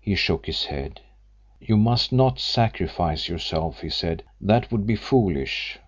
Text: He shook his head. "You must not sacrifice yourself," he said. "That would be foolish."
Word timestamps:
He 0.00 0.14
shook 0.14 0.46
his 0.46 0.64
head. 0.64 1.02
"You 1.60 1.76
must 1.76 2.10
not 2.10 2.40
sacrifice 2.40 3.28
yourself," 3.28 3.82
he 3.82 3.90
said. 3.90 4.22
"That 4.40 4.72
would 4.72 4.86
be 4.86 4.96
foolish." 4.96 5.78